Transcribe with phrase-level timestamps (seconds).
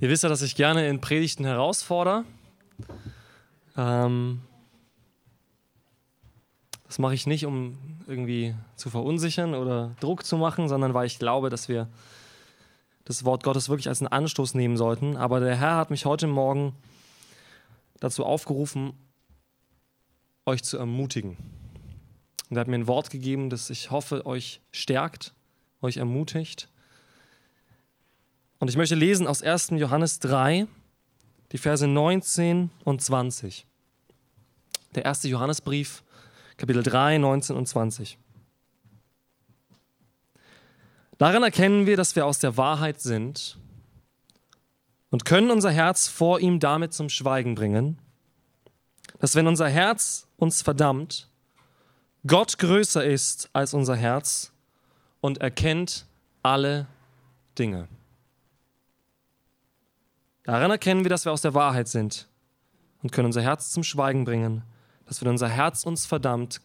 [0.00, 2.24] Ihr wisst ja, dass ich gerne in Predigten herausfordere.
[3.76, 4.40] Ähm,
[6.86, 7.76] das mache ich nicht, um
[8.06, 11.86] irgendwie zu verunsichern oder Druck zu machen, sondern weil ich glaube, dass wir
[13.04, 15.18] das Wort Gottes wirklich als einen Anstoß nehmen sollten.
[15.18, 16.74] Aber der Herr hat mich heute Morgen
[17.98, 18.94] dazu aufgerufen,
[20.46, 21.36] euch zu ermutigen.
[22.48, 25.34] Und er hat mir ein Wort gegeben, das ich hoffe, euch stärkt,
[25.82, 26.70] euch ermutigt
[28.60, 29.70] und ich möchte lesen aus 1.
[29.70, 30.66] Johannes 3,
[31.50, 33.66] die Verse 19 und 20.
[34.94, 36.04] Der erste Johannesbrief,
[36.58, 38.18] Kapitel 3, 19 und 20.
[41.16, 43.58] Daran erkennen wir, dass wir aus der Wahrheit sind
[45.10, 47.98] und können unser Herz vor ihm damit zum Schweigen bringen,
[49.18, 51.28] dass wenn unser Herz uns verdammt,
[52.26, 54.52] Gott größer ist als unser Herz
[55.22, 56.06] und erkennt
[56.42, 56.86] alle
[57.58, 57.88] Dinge.
[60.50, 62.26] Daran erkennen wir, dass wir aus der Wahrheit sind
[63.04, 64.64] und können unser Herz zum Schweigen bringen,
[65.04, 66.60] dass wenn unser Herz uns verdammt,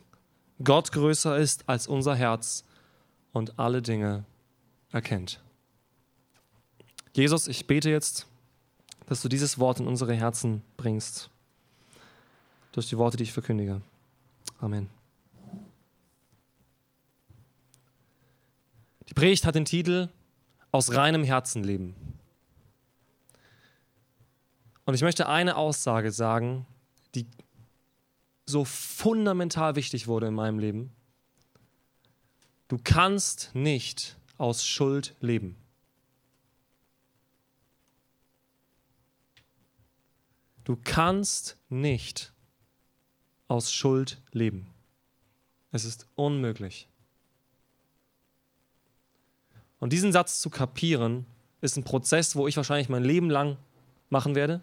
[0.64, 2.64] Gott größer ist als unser Herz
[3.32, 4.26] und alle Dinge
[4.92, 5.40] erkennt.
[7.14, 8.26] Jesus, ich bete jetzt,
[9.06, 11.30] dass du dieses Wort in unsere Herzen bringst,
[12.72, 13.82] durch die Worte, die ich verkündige.
[14.60, 14.90] Amen.
[19.10, 20.10] Die Predigt hat den Titel
[20.72, 22.15] Aus reinem Herzen leben.
[24.86, 26.66] Und ich möchte eine Aussage sagen,
[27.16, 27.26] die
[28.46, 30.92] so fundamental wichtig wurde in meinem Leben.
[32.68, 35.56] Du kannst nicht aus Schuld leben.
[40.64, 42.34] Du kannst nicht
[43.48, 44.68] aus Schuld leben.
[45.72, 46.88] Es ist unmöglich.
[49.80, 51.26] Und diesen Satz zu kapieren,
[51.62, 53.58] ist ein Prozess, wo ich wahrscheinlich mein Leben lang
[54.10, 54.62] machen werde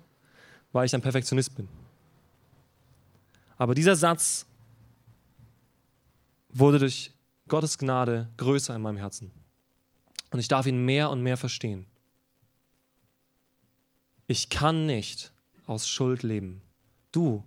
[0.72, 1.69] weil ich ein Perfektionist bin.
[3.56, 4.47] Aber dieser Satz
[6.49, 7.12] wurde durch
[7.49, 9.31] Gottes Gnade größer in meinem Herzen.
[10.31, 11.87] Und ich darf ihn mehr und mehr verstehen.
[14.27, 15.33] Ich kann nicht
[15.66, 16.62] aus Schuld leben.
[17.10, 17.44] Du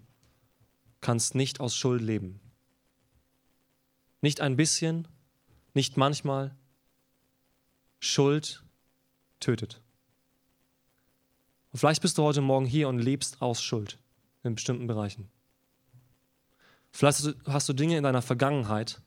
[1.01, 2.39] kannst nicht aus Schuld leben.
[4.21, 5.07] Nicht ein bisschen,
[5.73, 6.55] nicht manchmal.
[7.99, 8.63] Schuld
[9.39, 9.81] tötet.
[11.75, 13.99] Und vielleicht bist du heute Morgen hier und lebst aus Schuld
[14.43, 15.27] in bestimmten Bereichen.
[16.93, 19.01] Vielleicht hast du Dinge in deiner Vergangenheit,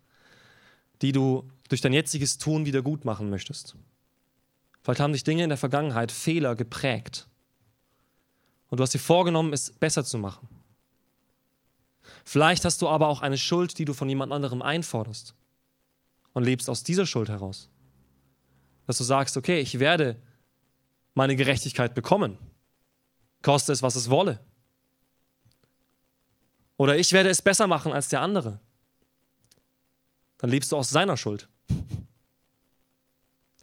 [1.00, 3.74] die du durch dein jetziges Tun wieder gut machen möchtest.
[4.82, 7.26] Vielleicht haben dich Dinge in der Vergangenheit, Fehler geprägt.
[8.68, 10.46] Und du hast dir vorgenommen, es besser zu machen.
[12.22, 15.34] Vielleicht hast du aber auch eine Schuld, die du von jemand anderem einforderst
[16.34, 17.70] und lebst aus dieser Schuld heraus.
[18.86, 20.20] Dass du sagst, okay, ich werde
[21.14, 22.36] meine Gerechtigkeit bekommen
[23.42, 24.40] koste es, was es wolle.
[26.76, 28.60] Oder ich werde es besser machen als der andere.
[30.38, 31.48] Dann lebst du aus seiner Schuld.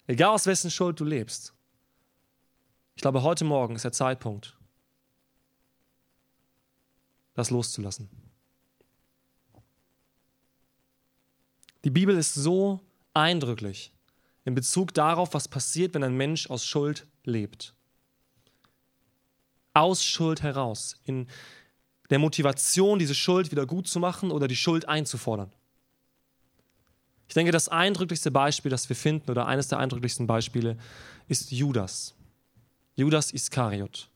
[0.08, 1.54] Egal aus wessen Schuld du lebst.
[2.96, 4.58] Ich glaube, heute Morgen ist der Zeitpunkt,
[7.34, 8.10] das loszulassen.
[11.84, 12.82] Die Bibel ist so
[13.14, 13.94] eindrücklich
[14.44, 17.76] in Bezug darauf, was passiert, wenn ein Mensch aus Schuld lebt
[19.76, 21.28] aus Schuld heraus, in
[22.10, 25.52] der Motivation, diese Schuld wieder gut zu machen oder die Schuld einzufordern.
[27.28, 30.78] Ich denke, das eindrücklichste Beispiel, das wir finden, oder eines der eindrücklichsten Beispiele,
[31.28, 32.16] ist Judas.
[32.96, 34.10] Judas Iskariot.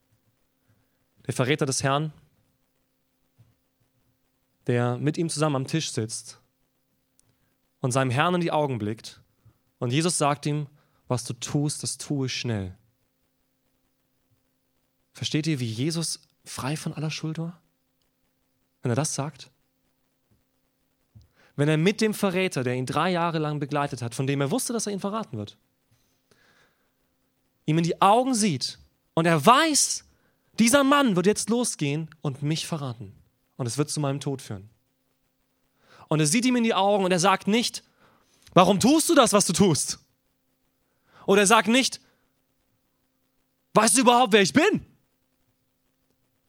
[1.25, 2.13] Der Verräter des Herrn,
[4.67, 6.39] der mit ihm zusammen am Tisch sitzt
[7.81, 9.21] und seinem Herrn in die Augen blickt.
[9.79, 10.67] Und Jesus sagt ihm,
[11.07, 12.77] was du tust, das tue schnell.
[15.13, 17.61] Versteht ihr, wie Jesus frei von aller Schuld war?
[18.81, 19.49] Wenn er das sagt?
[21.55, 24.51] Wenn er mit dem Verräter, der ihn drei Jahre lang begleitet hat, von dem er
[24.51, 25.57] wusste, dass er ihn verraten wird,
[27.65, 28.79] ihm in die Augen sieht
[29.13, 30.05] und er weiß,
[30.57, 33.13] dieser Mann wird jetzt losgehen und mich verraten.
[33.57, 34.69] Und es wird zu meinem Tod führen.
[36.07, 37.83] Und er sieht ihm in die Augen und er sagt nicht,
[38.53, 39.99] warum tust du das, was du tust?
[41.25, 42.01] Oder er sagt nicht,
[43.73, 44.85] weißt du überhaupt, wer ich bin?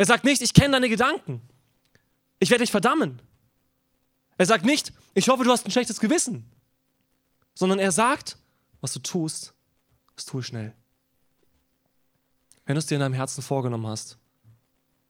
[0.00, 1.42] Er sagt nicht, ich kenne deine Gedanken.
[2.38, 3.20] Ich werde dich verdammen.
[4.38, 6.50] Er sagt nicht, ich hoffe, du hast ein schlechtes Gewissen.
[7.52, 8.38] Sondern er sagt,
[8.80, 9.52] was du tust,
[10.16, 10.74] das tue schnell.
[12.64, 14.16] Wenn du es dir in deinem Herzen vorgenommen hast,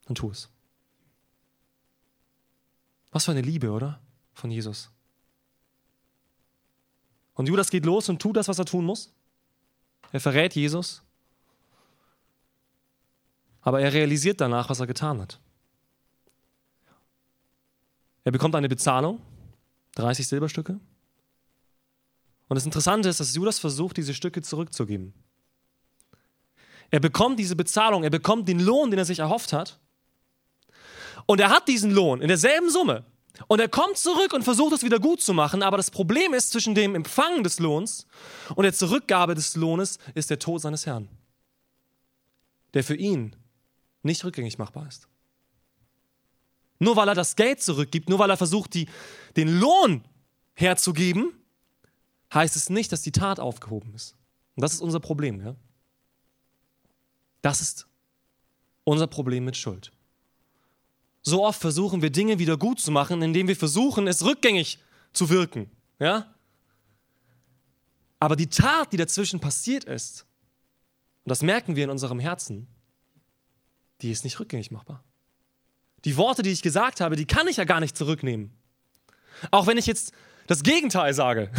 [0.06, 0.48] dann tu es.
[3.12, 4.00] Was für eine Liebe, oder?
[4.34, 4.90] Von Jesus.
[7.34, 9.12] Und Judas geht los und tut das, was er tun muss.
[10.10, 11.04] Er verrät Jesus.
[13.62, 15.38] Aber er realisiert danach, was er getan hat.
[18.24, 19.20] Er bekommt eine Bezahlung,
[19.96, 20.78] 30 Silberstücke.
[22.48, 25.14] Und das Interessante ist, dass Judas versucht, diese Stücke zurückzugeben.
[26.90, 29.78] Er bekommt diese Bezahlung, er bekommt den Lohn, den er sich erhofft hat.
[31.26, 33.04] Und er hat diesen Lohn in derselben Summe.
[33.46, 35.62] Und er kommt zurück und versucht es wieder gut zu machen.
[35.62, 38.06] Aber das Problem ist, zwischen dem Empfangen des Lohns
[38.54, 41.08] und der Zurückgabe des Lohnes ist der Tod seines Herrn,
[42.74, 43.36] der für ihn
[44.02, 45.08] nicht rückgängig machbar ist.
[46.78, 48.88] Nur weil er das Geld zurückgibt, nur weil er versucht, die,
[49.36, 50.02] den Lohn
[50.54, 51.32] herzugeben,
[52.32, 54.16] heißt es nicht, dass die Tat aufgehoben ist.
[54.56, 55.44] Und das ist unser Problem.
[55.44, 55.56] Ja?
[57.42, 57.86] Das ist
[58.84, 59.92] unser Problem mit Schuld.
[61.22, 64.78] So oft versuchen wir Dinge wieder gut zu machen, indem wir versuchen, es rückgängig
[65.12, 65.70] zu wirken.
[65.98, 66.34] Ja?
[68.18, 70.26] Aber die Tat, die dazwischen passiert ist,
[71.24, 72.66] und das merken wir in unserem Herzen,
[74.02, 75.02] die ist nicht rückgängig machbar.
[76.04, 78.50] Die Worte, die ich gesagt habe, die kann ich ja gar nicht zurücknehmen.
[79.50, 80.12] Auch wenn ich jetzt
[80.46, 81.50] das Gegenteil sage.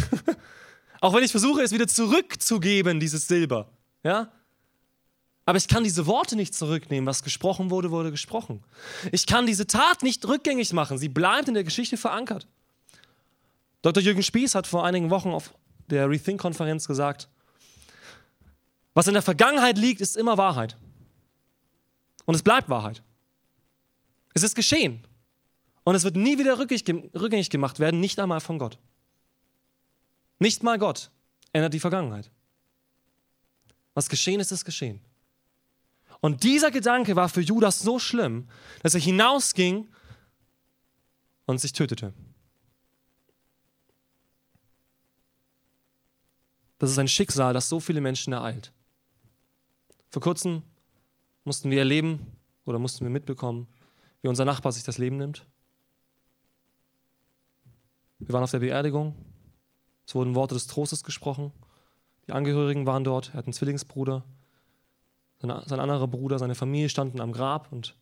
[1.02, 3.72] Auch wenn ich versuche, es wieder zurückzugeben, dieses Silber.
[4.04, 4.32] Ja?
[5.46, 7.08] Aber ich kann diese Worte nicht zurücknehmen.
[7.08, 8.64] Was gesprochen wurde, wurde gesprochen.
[9.12, 10.98] Ich kann diese Tat nicht rückgängig machen.
[10.98, 12.48] Sie bleibt in der Geschichte verankert.
[13.82, 14.04] Dr.
[14.04, 15.54] Jürgen Spieß hat vor einigen Wochen auf
[15.88, 17.28] der Rethink-Konferenz gesagt,
[18.94, 20.78] was in der Vergangenheit liegt, ist immer Wahrheit.
[22.32, 23.04] Und es bleibt Wahrheit.
[24.34, 25.06] Es ist geschehen.
[25.84, 28.80] Und es wird nie wieder rückgängig gemacht werden, nicht einmal von Gott.
[30.40, 31.12] Nicht mal Gott
[31.52, 32.32] ändert die Vergangenheit.
[33.96, 35.02] Was geschehen ist, ist geschehen.
[36.22, 38.48] Und dieser Gedanke war für Judas so schlimm,
[38.82, 39.90] dass er hinausging
[41.48, 42.14] und sich tötete.
[46.80, 48.72] Das ist ein Schicksal, das so viele Menschen ereilt.
[50.12, 50.64] Vor kurzem
[51.44, 52.26] mussten wir erleben
[52.66, 53.68] oder mussten wir mitbekommen,
[54.22, 55.46] wie unser Nachbar sich das Leben nimmt.
[58.20, 59.16] Wir waren auf der Beerdigung.
[60.06, 61.52] Es wurden Worte des Trostes gesprochen.
[62.28, 63.30] Die Angehörigen waren dort.
[63.30, 64.24] Er hat einen Zwillingsbruder.
[65.42, 67.96] Sein, sein anderer Bruder, seine Familie standen am Grab und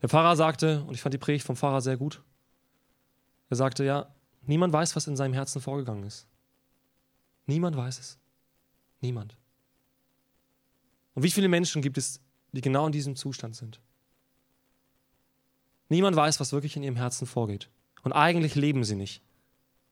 [0.00, 2.22] der Pfarrer sagte, und ich fand die Predigt vom Pfarrer sehr gut,
[3.50, 6.26] er sagte, ja, niemand weiß, was in seinem Herzen vorgegangen ist.
[7.46, 8.18] Niemand weiß es.
[9.00, 9.36] Niemand.
[11.14, 12.20] Und wie viele Menschen gibt es,
[12.52, 13.80] die genau in diesem Zustand sind?
[15.88, 17.68] Niemand weiß, was wirklich in ihrem Herzen vorgeht.
[18.02, 19.22] Und eigentlich leben sie nicht,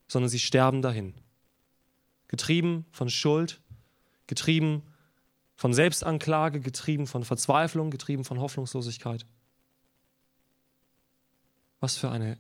[0.07, 1.15] sondern sie sterben dahin.
[2.29, 3.61] Getrieben von Schuld,
[4.27, 4.83] getrieben
[5.57, 9.27] von Selbstanklage, getrieben von Verzweiflung, getrieben von Hoffnungslosigkeit.
[11.81, 12.39] Was für eine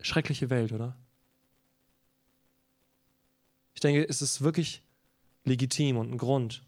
[0.00, 0.96] schreckliche Welt, oder?
[3.74, 4.82] Ich denke, es ist wirklich
[5.44, 6.64] legitim und ein Grund,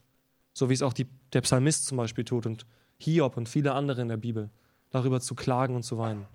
[0.54, 2.64] so wie es auch die, der Psalmist zum Beispiel tut und
[2.96, 4.48] Hiob und viele andere in der Bibel,
[4.90, 6.26] darüber zu klagen und zu weinen.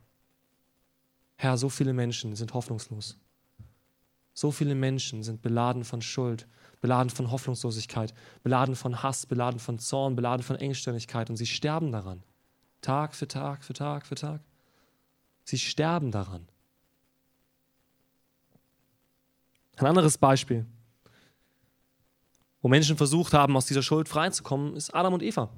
[1.37, 3.17] Herr, so viele Menschen sind hoffnungslos.
[4.33, 6.47] So viele Menschen sind beladen von Schuld,
[6.81, 8.13] beladen von Hoffnungslosigkeit,
[8.43, 12.23] beladen von Hass, beladen von Zorn, beladen von Engständigkeit und sie sterben daran.
[12.81, 14.41] Tag für Tag für Tag für Tag.
[15.43, 16.47] Sie sterben daran.
[19.77, 20.65] Ein anderes Beispiel,
[22.61, 25.49] wo Menschen versucht haben, aus dieser Schuld freizukommen, ist Adam und Eva.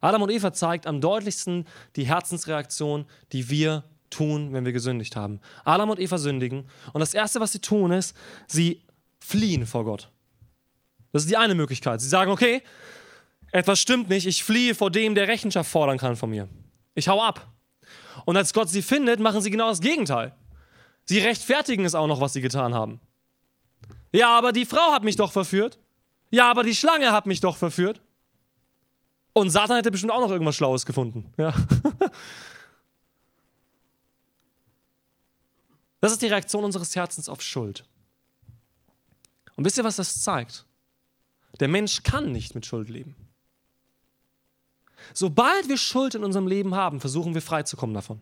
[0.00, 1.66] Adam und Eva zeigt am deutlichsten
[1.96, 5.40] die Herzensreaktion, die wir tun, wenn wir gesündigt haben.
[5.64, 8.16] Adam und Eva sündigen und das Erste, was sie tun, ist,
[8.46, 8.82] sie
[9.20, 10.10] fliehen vor Gott.
[11.12, 12.00] Das ist die eine Möglichkeit.
[12.00, 12.62] Sie sagen, okay,
[13.52, 16.48] etwas stimmt nicht, ich fliehe vor dem, der Rechenschaft fordern kann von mir.
[16.94, 17.48] Ich hau ab.
[18.24, 20.34] Und als Gott sie findet, machen sie genau das Gegenteil.
[21.04, 23.00] Sie rechtfertigen es auch noch, was sie getan haben.
[24.12, 25.78] Ja, aber die Frau hat mich doch verführt.
[26.30, 28.00] Ja, aber die Schlange hat mich doch verführt.
[29.32, 31.32] Und Satan hätte bestimmt auch noch irgendwas Schlaues gefunden.
[31.36, 31.54] Ja.
[36.00, 37.84] Das ist die Reaktion unseres Herzens auf Schuld.
[39.54, 40.64] Und wisst ihr, was das zeigt?
[41.60, 43.14] Der Mensch kann nicht mit Schuld leben.
[45.12, 48.20] Sobald wir Schuld in unserem Leben haben, versuchen wir freizukommen davon.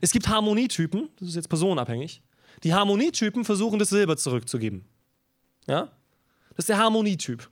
[0.00, 2.22] Es gibt Harmonietypen, das ist jetzt personenabhängig.
[2.62, 4.84] Die Harmonietypen versuchen, das Silber zurückzugeben.
[5.66, 5.92] Ja?
[6.50, 7.48] Das ist der Harmonietyp.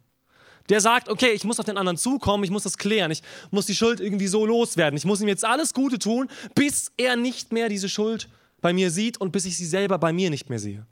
[0.70, 3.66] Der sagt, okay, ich muss auf den anderen zukommen, ich muss das klären, ich muss
[3.66, 7.52] die Schuld irgendwie so loswerden, ich muss ihm jetzt alles Gute tun, bis er nicht
[7.52, 8.30] mehr diese Schuld
[8.62, 10.87] bei mir sieht und bis ich sie selber bei mir nicht mehr sehe.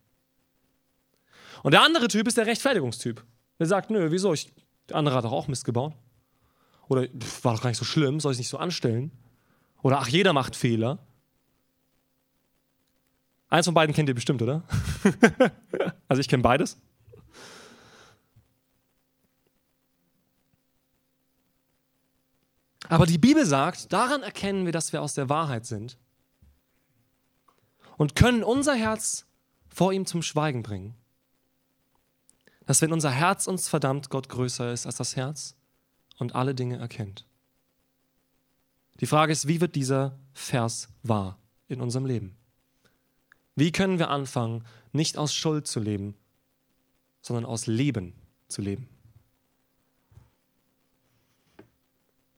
[1.62, 3.24] Und der andere Typ ist der Rechtfertigungstyp.
[3.58, 4.34] Der sagt, nö, wieso?
[4.34, 4.52] Ich,
[4.88, 5.94] der andere hat doch auch Mist gebaut.
[6.88, 9.10] Oder pff, war doch gar nicht so schlimm, soll ich nicht so anstellen?
[9.82, 10.98] Oder ach, jeder macht Fehler.
[13.52, 14.62] Eins von beiden kennt ihr bestimmt, oder?
[16.08, 16.78] also ich kenne beides.
[22.88, 25.98] Aber die Bibel sagt, daran erkennen wir, dass wir aus der Wahrheit sind
[27.98, 29.26] und können unser Herz
[29.68, 30.94] vor ihm zum Schweigen bringen.
[32.64, 35.56] Dass wenn unser Herz uns verdammt, Gott größer ist als das Herz
[36.16, 37.26] und alle Dinge erkennt.
[39.00, 42.38] Die Frage ist, wie wird dieser Vers wahr in unserem Leben?
[43.54, 46.14] Wie können wir anfangen, nicht aus Schuld zu leben,
[47.20, 48.14] sondern aus Leben
[48.48, 48.88] zu leben?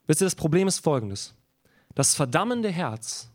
[0.06, 1.34] Wisst ihr, das Problem ist folgendes.
[1.94, 3.30] Das verdammende Herz,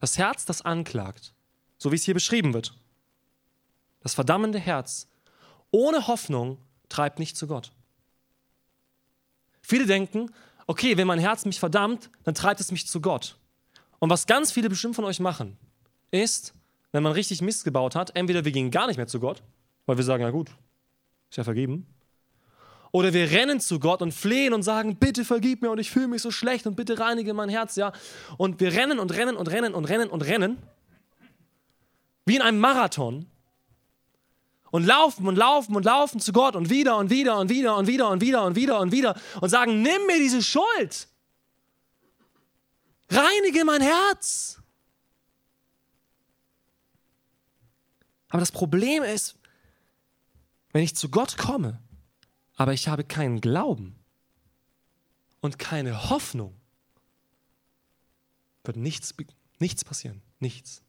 [0.00, 1.34] das Herz, das anklagt,
[1.78, 2.74] so wie es hier beschrieben wird,
[4.00, 5.08] das verdammende Herz
[5.72, 7.72] ohne Hoffnung treibt nicht zu Gott.
[9.60, 10.30] Viele denken,
[10.66, 13.36] okay, wenn mein Herz mich verdammt, dann treibt es mich zu Gott.
[13.98, 15.56] Und was ganz viele bestimmt von euch machen,
[16.12, 16.54] ist,
[16.96, 19.42] wenn man richtig Mist gebaut hat, entweder wir gehen gar nicht mehr zu Gott,
[19.84, 20.48] weil wir sagen, ja gut,
[21.28, 21.86] ist ja vergeben.
[22.90, 26.08] Oder wir rennen zu Gott und flehen und sagen, bitte vergib mir und ich fühle
[26.08, 27.92] mich so schlecht und bitte reinige mein Herz, ja.
[28.38, 30.56] Und wir rennen und rennen und rennen und rennen und rennen.
[32.24, 33.26] Wie in einem Marathon.
[34.70, 37.86] Und laufen und laufen und laufen zu Gott und wieder und wieder und wieder und
[37.86, 41.08] wieder und wieder und wieder und wieder und sagen, nimm mir diese Schuld.
[43.10, 44.62] Reinige mein Herz.
[48.36, 49.38] Aber das Problem ist,
[50.72, 51.80] wenn ich zu Gott komme,
[52.56, 53.96] aber ich habe keinen Glauben
[55.40, 56.54] und keine Hoffnung,
[58.62, 59.14] wird nichts,
[59.58, 60.20] nichts passieren.
[60.38, 60.82] Nichts.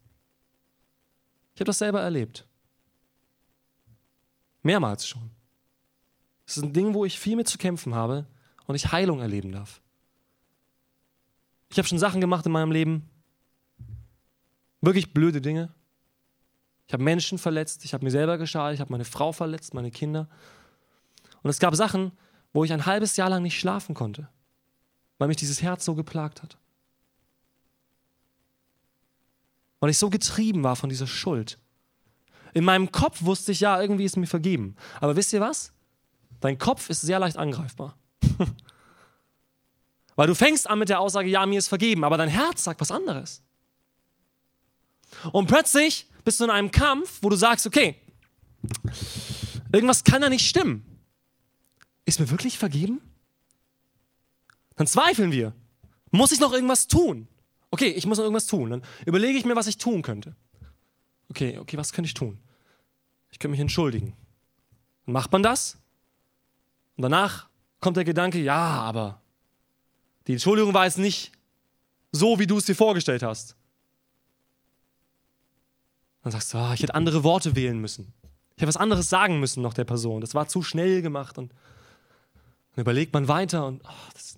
[1.54, 2.46] Ich habe das selber erlebt.
[4.62, 5.30] Mehrmals schon.
[6.44, 8.26] Es ist ein Ding, wo ich viel mit zu kämpfen habe
[8.66, 9.80] und ich Heilung erleben darf.
[11.70, 13.08] Ich habe schon Sachen gemacht in meinem Leben,
[14.82, 15.72] wirklich blöde Dinge.
[16.88, 19.90] Ich habe Menschen verletzt, ich habe mir selber geschadet, ich habe meine Frau verletzt, meine
[19.90, 20.26] Kinder.
[21.42, 22.12] Und es gab Sachen,
[22.54, 24.26] wo ich ein halbes Jahr lang nicht schlafen konnte,
[25.18, 26.56] weil mich dieses Herz so geplagt hat.
[29.80, 31.58] Weil ich so getrieben war von dieser Schuld.
[32.54, 34.74] In meinem Kopf wusste ich, ja, irgendwie ist mir vergeben.
[34.98, 35.72] Aber wisst ihr was?
[36.40, 37.98] Dein Kopf ist sehr leicht angreifbar.
[40.16, 42.80] Weil du fängst an mit der Aussage, ja, mir ist vergeben, aber dein Herz sagt
[42.80, 43.42] was anderes.
[45.32, 47.96] Und plötzlich bist du in einem Kampf, wo du sagst, okay,
[49.72, 50.84] irgendwas kann da nicht stimmen.
[52.04, 53.00] Ist mir wirklich vergeben?
[54.76, 55.52] Dann zweifeln wir.
[56.10, 57.28] Muss ich noch irgendwas tun?
[57.70, 58.70] Okay, ich muss noch irgendwas tun.
[58.70, 60.34] Dann überlege ich mir, was ich tun könnte.
[61.28, 62.38] Okay, okay, was könnte ich tun?
[63.30, 64.14] Ich könnte mich entschuldigen.
[65.04, 65.76] Dann macht man das.
[66.96, 67.48] Und danach
[67.80, 69.20] kommt der Gedanke, ja, aber
[70.26, 71.32] die Entschuldigung war jetzt nicht
[72.12, 73.54] so, wie du es dir vorgestellt hast.
[76.28, 78.12] Dann sagst du, ah, ich hätte andere Worte wählen müssen.
[78.54, 80.20] Ich hätte was anderes sagen müssen noch der Person.
[80.20, 81.54] Das war zu schnell gemacht und
[82.74, 84.36] dann überlegt man weiter und oh, das,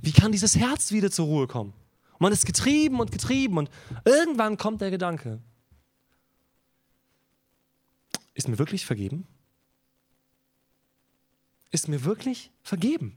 [0.00, 1.74] wie kann dieses Herz wieder zur Ruhe kommen?
[2.12, 3.68] Und man ist getrieben und getrieben und
[4.06, 5.40] irgendwann kommt der Gedanke,
[8.32, 9.26] ist mir wirklich vergeben?
[11.70, 13.14] Ist mir wirklich vergeben?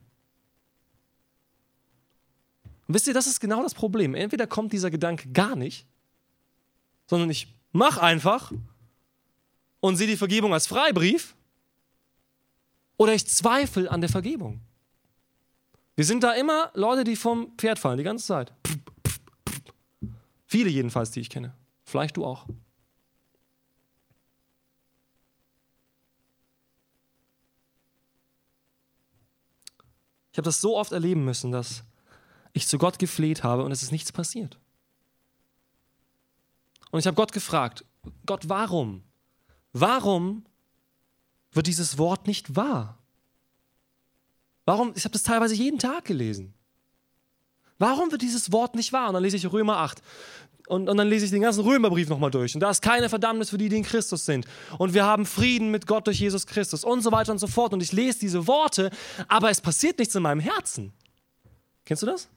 [2.85, 4.13] Und wisst ihr, das ist genau das Problem.
[4.13, 5.87] Entweder kommt dieser Gedanke gar nicht,
[7.07, 8.51] sondern ich mache einfach
[9.81, 11.35] und sehe die Vergebung als Freibrief
[12.95, 14.61] oder ich zweifle an der Vergebung.
[15.95, 18.53] Wir sind da immer Leute, die vom Pferd fallen, die ganze Zeit.
[20.47, 21.53] Viele jedenfalls, die ich kenne.
[21.83, 22.47] Vielleicht du auch.
[30.31, 31.83] Ich habe das so oft erleben müssen, dass
[32.53, 34.59] ich zu Gott gefleht habe und es ist nichts passiert.
[36.93, 37.83] Und ich habe Gott gefragt,
[38.27, 39.01] Gott, warum?
[39.71, 40.45] Warum
[41.51, 42.99] wird dieses Wort nicht wahr?
[44.63, 44.93] Warum?
[44.95, 46.53] Ich habe das teilweise jeden Tag gelesen.
[47.79, 49.07] Warum wird dieses Wort nicht wahr?
[49.07, 50.03] Und dann lese ich Römer 8.
[50.67, 52.53] Und, und dann lese ich den ganzen Römerbrief nochmal durch.
[52.53, 54.45] Und da ist keine Verdammnis für die, die in Christus sind.
[54.77, 57.73] Und wir haben Frieden mit Gott durch Jesus Christus und so weiter und so fort.
[57.73, 58.91] Und ich lese diese Worte,
[59.27, 60.93] aber es passiert nichts in meinem Herzen.
[61.85, 62.29] Kennst du das?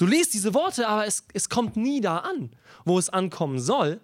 [0.00, 4.00] Du liest diese Worte, aber es, es kommt nie da an, wo es ankommen soll.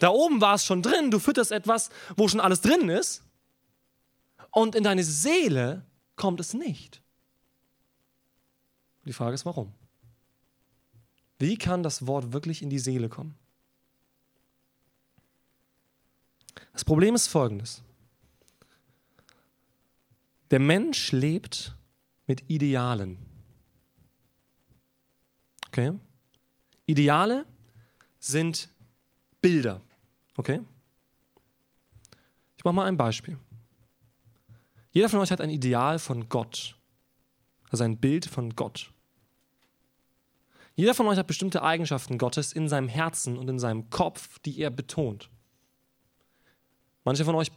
[0.00, 3.22] Da oben war es schon drin, du fütterst etwas, wo schon alles drin ist.
[4.50, 5.86] Und in deine Seele
[6.16, 7.00] kommt es nicht.
[9.04, 9.72] Die Frage ist, warum?
[11.38, 13.36] Wie kann das Wort wirklich in die Seele kommen?
[16.72, 17.82] Das Problem ist folgendes.
[20.50, 21.76] Der Mensch lebt
[22.26, 23.35] mit Idealen.
[25.76, 25.92] Okay?
[26.86, 27.44] Ideale
[28.18, 28.70] sind
[29.42, 29.82] Bilder.
[30.38, 30.62] Okay?
[32.56, 33.36] Ich mache mal ein Beispiel.
[34.90, 36.78] Jeder von euch hat ein Ideal von Gott.
[37.70, 38.90] Ist ein Bild von Gott.
[40.76, 44.58] Jeder von euch hat bestimmte Eigenschaften Gottes in seinem Herzen und in seinem Kopf, die
[44.58, 45.28] er betont.
[47.04, 47.52] Manche von euch,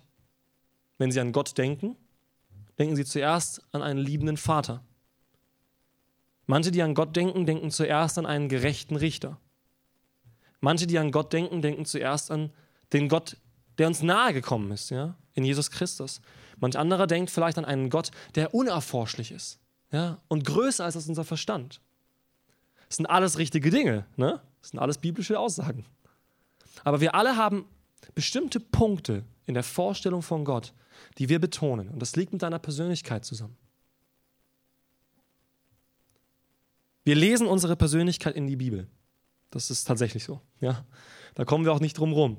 [0.97, 1.95] wenn sie an Gott denken,
[2.77, 4.83] denken sie zuerst an einen liebenden Vater.
[6.49, 9.37] Manche, die an Gott denken, denken zuerst an einen gerechten Richter.
[10.61, 12.49] Manche, die an Gott denken, denken zuerst an
[12.91, 13.37] den Gott,
[13.77, 16.21] der uns nahe gekommen ist, ja, in Jesus Christus.
[16.59, 19.59] Manch anderer denkt vielleicht an einen Gott, der unerforschlich ist,
[19.91, 21.81] ja, und größer als unser Verstand.
[22.87, 24.41] Das sind alles richtige Dinge, ne?
[24.61, 25.85] Das sind alles biblische Aussagen.
[26.83, 27.65] Aber wir alle haben
[28.15, 30.73] bestimmte Punkte in der Vorstellung von Gott,
[31.19, 31.89] die wir betonen.
[31.89, 33.55] Und das liegt mit deiner Persönlichkeit zusammen.
[37.09, 38.87] Wir lesen unsere Persönlichkeit in die Bibel.
[39.49, 40.41] Das ist tatsächlich so.
[40.61, 40.85] Ja?
[41.33, 42.37] Da kommen wir auch nicht drum rum.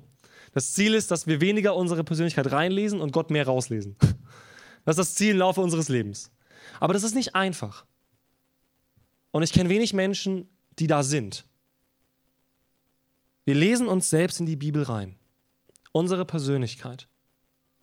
[0.52, 3.96] Das Ziel ist, dass wir weniger unsere Persönlichkeit reinlesen und Gott mehr rauslesen.
[4.84, 6.30] Das ist das Ziel im Laufe unseres Lebens.
[6.78, 7.84] Aber das ist nicht einfach.
[9.32, 10.48] Und ich kenne wenig Menschen,
[10.78, 11.46] die da sind.
[13.44, 15.18] Wir lesen uns selbst in die Bibel rein.
[15.90, 17.08] Unsere Persönlichkeit,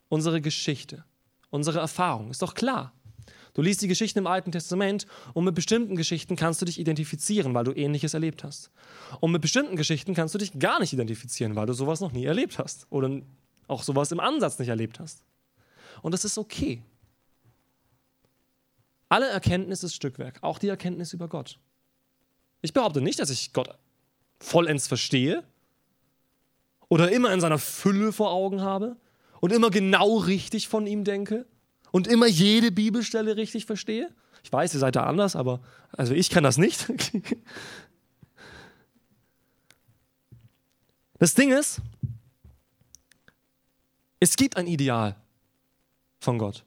[0.08, 1.04] unsere Geschichte,
[1.50, 2.32] unsere Erfahrung.
[2.32, 2.97] Ist doch klar.
[3.58, 7.56] Du liest die Geschichten im Alten Testament und mit bestimmten Geschichten kannst du dich identifizieren,
[7.56, 8.70] weil du Ähnliches erlebt hast.
[9.20, 12.26] Und mit bestimmten Geschichten kannst du dich gar nicht identifizieren, weil du sowas noch nie
[12.26, 13.20] erlebt hast oder
[13.68, 15.24] auch sowas im Ansatz nicht erlebt hast.
[16.04, 16.84] Und das ist okay.
[19.10, 21.58] Alle Erkenntnis ist Stückwerk, auch die Erkenntnis über Gott.
[22.62, 23.76] Ich behaupte nicht, dass ich Gott
[24.40, 25.44] vollends verstehe
[26.90, 28.98] oder immer in seiner Fülle vor Augen habe
[29.42, 31.48] und immer genau richtig von ihm denke
[31.92, 34.10] und immer jede Bibelstelle richtig verstehe?
[34.44, 36.92] Ich weiß, ihr seid da anders, aber also ich kann das nicht.
[41.20, 41.82] Das Ding ist,
[44.20, 45.16] es gibt ein Ideal
[46.20, 46.64] von Gott.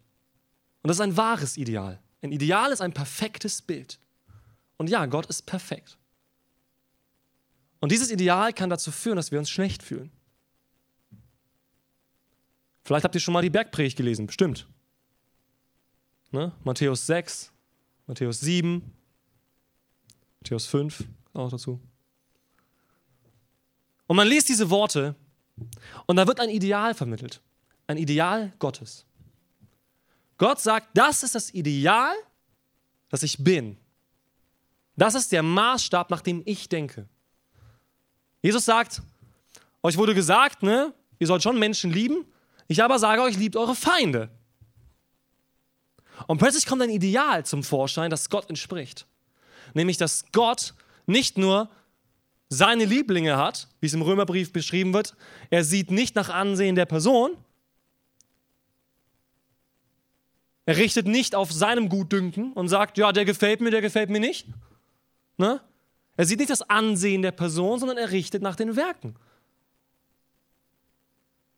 [0.83, 2.01] Und das ist ein wahres Ideal.
[2.23, 3.99] Ein Ideal ist ein perfektes Bild.
[4.77, 5.99] Und ja, Gott ist perfekt.
[7.81, 10.11] Und dieses Ideal kann dazu führen, dass wir uns schlecht fühlen.
[12.85, 14.67] Vielleicht habt ihr schon mal die Bergpredigt gelesen, bestimmt.
[16.31, 16.53] Ne?
[16.65, 17.53] Matthäus 6,
[18.07, 18.83] Matthäus 7,
[20.41, 21.81] Matthäus 5 auch dazu.
[24.07, 25.15] Und man liest diese Worte
[26.07, 27.41] und da wird ein Ideal vermittelt.
[27.87, 29.05] Ein Ideal Gottes.
[30.39, 32.15] Gott sagt, das ist das Ideal,
[33.09, 33.77] das ich bin.
[34.97, 37.09] Das ist der Maßstab, nach dem ich denke.
[38.43, 39.03] Jesus sagt,
[39.83, 42.25] euch wurde gesagt, ne, ihr sollt schon Menschen lieben.
[42.69, 44.31] Ich aber sage euch, liebt eure Feinde.
[46.27, 49.07] Und plötzlich kommt ein Ideal zum Vorschein, das Gott entspricht.
[49.75, 50.75] Nämlich, dass Gott
[51.07, 51.71] nicht nur
[52.49, 55.15] seine Lieblinge hat, wie es im Römerbrief beschrieben wird.
[55.51, 57.37] Er sieht nicht nach Ansehen der Person.
[60.67, 64.21] Er richtet nicht auf seinem Gutdünken und sagt, ja, der gefällt mir, der gefällt mir
[64.21, 64.47] nicht.
[65.37, 65.61] Ne?
[66.17, 69.17] Er sieht nicht das Ansehen der Person, sondern er richtet nach den Werken.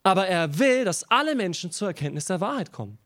[0.02, 2.98] Aber er will, dass alle Menschen zur Erkenntnis der Wahrheit kommen.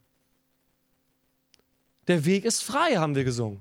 [2.09, 3.61] Der Weg ist frei, haben wir gesungen.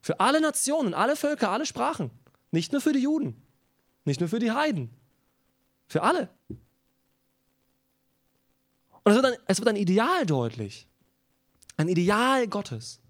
[0.00, 2.10] Für alle Nationen, alle Völker, alle Sprachen.
[2.50, 3.42] Nicht nur für die Juden,
[4.04, 4.90] nicht nur für die Heiden.
[5.86, 6.28] Für alle.
[9.04, 10.88] Und es wird ein, es wird ein Ideal deutlich.
[11.76, 13.00] Ein Ideal Gottes.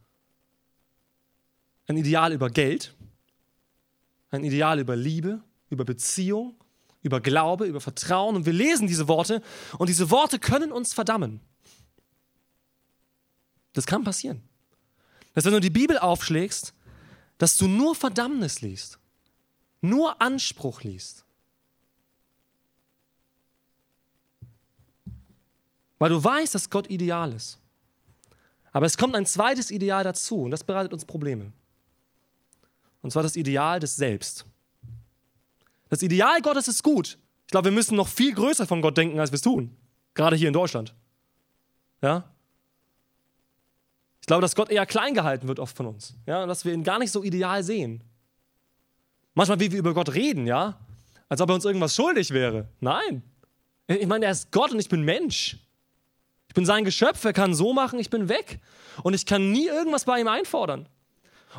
[1.86, 2.94] Ein Ideal über Geld.
[4.30, 6.56] Ein Ideal über Liebe, über Beziehung,
[7.02, 8.34] über Glaube, über Vertrauen.
[8.34, 9.42] Und wir lesen diese Worte
[9.78, 11.40] und diese Worte können uns verdammen.
[13.74, 14.42] Das kann passieren.
[15.34, 16.72] Dass wenn du die Bibel aufschlägst,
[17.38, 18.98] dass du nur Verdammnis liest,
[19.80, 21.24] nur Anspruch liest.
[25.98, 27.58] Weil du weißt, dass Gott ideal ist.
[28.72, 31.52] Aber es kommt ein zweites Ideal dazu und das bereitet uns Probleme.
[33.02, 34.46] Und zwar das Ideal des Selbst.
[35.90, 37.18] Das Ideal Gottes ist gut.
[37.46, 39.76] Ich glaube, wir müssen noch viel größer von Gott denken, als wir es tun.
[40.14, 40.94] Gerade hier in Deutschland.
[42.02, 42.33] Ja?
[44.24, 46.14] Ich glaube, dass Gott eher klein gehalten wird oft von uns.
[46.24, 48.02] Ja, dass wir ihn gar nicht so ideal sehen.
[49.34, 50.80] Manchmal, wie wir über Gott reden, ja,
[51.28, 52.66] als ob er uns irgendwas schuldig wäre.
[52.80, 53.22] Nein.
[53.86, 55.58] Ich meine, er ist Gott und ich bin Mensch.
[56.48, 58.60] Ich bin sein Geschöpf, er kann so machen, ich bin weg.
[59.02, 60.88] Und ich kann nie irgendwas bei ihm einfordern.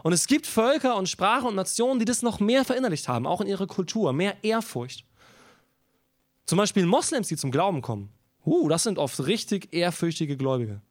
[0.01, 3.41] Und es gibt Völker und Sprachen und Nationen, die das noch mehr verinnerlicht haben, auch
[3.41, 5.05] in ihrer Kultur, mehr Ehrfurcht.
[6.47, 8.09] Zum Beispiel Moslems, die zum Glauben kommen.
[8.43, 10.81] Uh, das sind oft richtig ehrfürchtige Gläubige.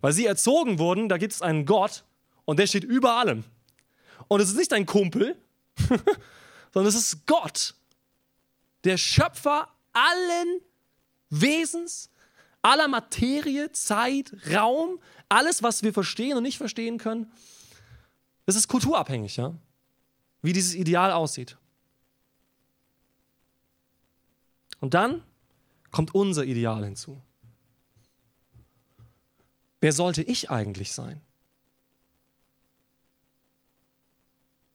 [0.00, 2.04] Weil sie erzogen wurden, da gibt es einen Gott
[2.44, 3.44] und der steht über allem.
[4.28, 5.36] Und es ist nicht ein Kumpel,
[6.72, 7.74] sondern es ist Gott,
[8.84, 10.60] der Schöpfer allen
[11.30, 12.10] Wesens,
[12.62, 17.30] aller Materie, Zeit, Raum, Alles, was wir verstehen und nicht verstehen können,
[18.46, 19.54] das ist kulturabhängig, ja?
[20.40, 21.58] Wie dieses Ideal aussieht.
[24.80, 25.22] Und dann
[25.90, 27.20] kommt unser Ideal hinzu.
[29.80, 31.20] Wer sollte ich eigentlich sein?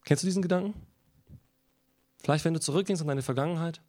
[0.05, 0.73] Kennst du diesen Gedanken?
[2.21, 3.81] Vielleicht, wenn du zurückgehst an deine Vergangenheit.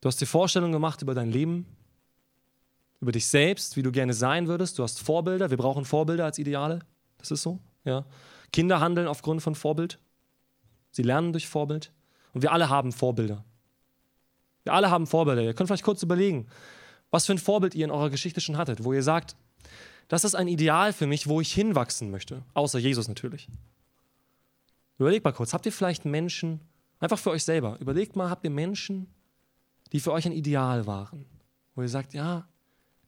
[0.00, 1.66] Du hast dir Vorstellungen gemacht über dein Leben,
[3.00, 4.78] über dich selbst, wie du gerne sein würdest.
[4.78, 5.50] Du hast Vorbilder.
[5.50, 6.80] Wir brauchen Vorbilder als Ideale.
[7.18, 7.58] Das ist so.
[7.84, 8.04] Ja.
[8.52, 9.98] Kinder handeln aufgrund von Vorbild.
[10.90, 11.92] Sie lernen durch Vorbild.
[12.34, 13.44] Und wir alle haben Vorbilder.
[14.64, 15.42] Wir alle haben Vorbilder.
[15.42, 16.46] Ihr könnt vielleicht kurz überlegen,
[17.10, 19.36] was für ein Vorbild ihr in eurer Geschichte schon hattet, wo ihr sagt,
[20.08, 22.42] das ist ein Ideal für mich, wo ich hinwachsen möchte.
[22.54, 23.48] Außer Jesus natürlich.
[24.98, 26.60] Überlegt mal kurz, habt ihr vielleicht Menschen,
[27.00, 29.08] einfach für euch selber, überlegt mal, habt ihr Menschen,
[29.92, 31.26] die für euch ein Ideal waren,
[31.74, 32.48] wo ihr sagt, ja,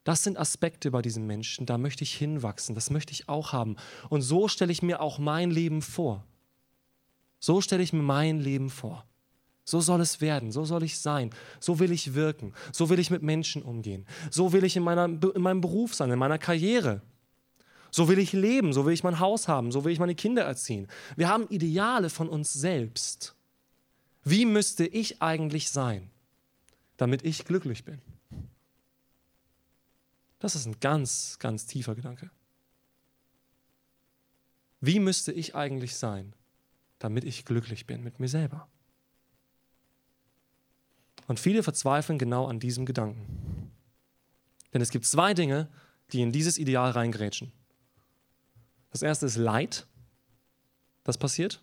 [0.05, 3.77] das sind Aspekte bei diesem Menschen, da möchte ich hinwachsen, das möchte ich auch haben.
[4.09, 6.25] Und so stelle ich mir auch mein Leben vor.
[7.41, 9.08] So stelle ich mir mein Leben vor.
[9.69, 11.29] So soll es werden, so soll ich sein,
[11.61, 15.05] so will ich wirken, so will ich mit Menschen umgehen, so will ich in, meiner,
[15.05, 17.03] in meinem Beruf sein, in meiner Karriere.
[17.91, 20.43] So will ich leben, so will ich mein Haus haben, so will ich meine Kinder
[20.43, 20.89] erziehen.
[21.17, 23.35] Wir haben Ideale von uns selbst.
[24.25, 26.11] Wie müsste ich eigentlich sein,
[26.97, 28.01] damit ich glücklich bin?
[30.39, 32.31] Das ist ein ganz, ganz tiefer Gedanke.
[34.81, 36.33] Wie müsste ich eigentlich sein,
[36.99, 38.67] damit ich glücklich bin mit mir selber?
[41.29, 43.71] Und viele verzweifeln genau an diesem Gedanken.
[44.73, 45.69] Denn es gibt zwei Dinge,
[46.12, 47.53] die in dieses Ideal reingrätschen.
[48.91, 49.87] Das erste ist Leid,
[51.05, 51.61] das passiert.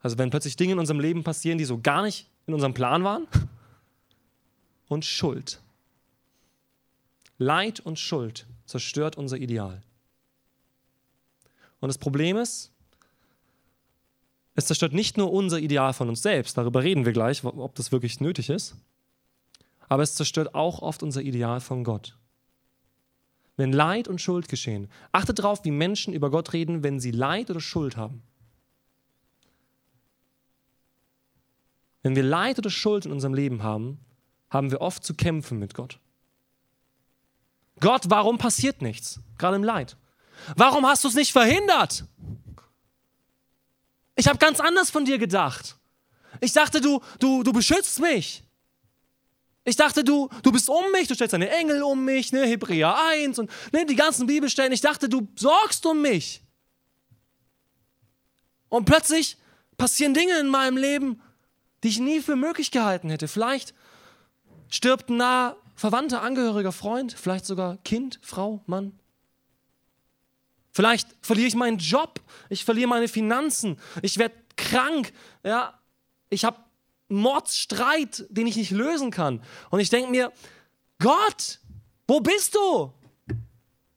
[0.00, 3.04] Also wenn plötzlich Dinge in unserem Leben passieren, die so gar nicht in unserem Plan
[3.04, 3.26] waren.
[4.88, 5.62] Und Schuld.
[7.38, 9.82] Leid und Schuld zerstört unser Ideal.
[11.80, 12.71] Und das Problem ist,
[14.54, 17.92] es zerstört nicht nur unser Ideal von uns selbst, darüber reden wir gleich, ob das
[17.92, 18.76] wirklich nötig ist,
[19.88, 22.16] aber es zerstört auch oft unser Ideal von Gott
[23.56, 24.88] wenn Leid und Schuld geschehen.
[25.12, 28.22] Achtet darauf, wie Menschen über Gott reden, wenn sie Leid oder Schuld haben.
[32.02, 34.00] Wenn wir Leid oder Schuld in unserem Leben haben,
[34.50, 36.00] haben wir oft zu kämpfen mit Gott.
[37.78, 39.20] Gott, warum passiert nichts?
[39.38, 39.96] Gerade im Leid.
[40.56, 42.04] Warum hast du es nicht verhindert?
[44.22, 45.76] Ich habe ganz anders von dir gedacht.
[46.40, 48.44] Ich dachte, du, du, du beschützt mich.
[49.64, 52.96] Ich dachte, du, du bist um mich, du stellst deine Engel um mich, ne, Hebräer
[53.08, 54.70] 1 und ne, die ganzen Bibelstellen.
[54.70, 56.40] Ich dachte, du sorgst um mich.
[58.68, 59.38] Und plötzlich
[59.76, 61.20] passieren Dinge in meinem Leben,
[61.82, 63.26] die ich nie für möglich gehalten hätte.
[63.26, 63.74] Vielleicht
[64.68, 69.00] stirbt ein nah verwandter, angehöriger Freund, vielleicht sogar Kind, Frau, Mann.
[70.72, 75.12] Vielleicht verliere ich meinen Job, ich verliere meine Finanzen, ich werde krank,
[75.44, 75.78] ja,
[76.30, 76.58] ich habe
[77.08, 79.42] Mordsstreit, den ich nicht lösen kann.
[79.70, 80.32] Und ich denke mir,
[80.98, 81.60] Gott,
[82.08, 82.92] wo bist du?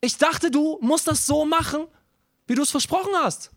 [0.01, 1.87] Ich dachte, du musst das so machen,
[2.45, 3.51] wie du es versprochen hast.